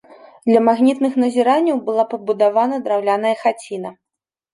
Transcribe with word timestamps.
Для 0.49 0.59
магнітных 0.67 1.13
назіранняў 1.23 1.77
была 1.89 2.05
пабудавана 2.13 2.79
драўляная 2.87 3.35
хаціна. 3.43 3.93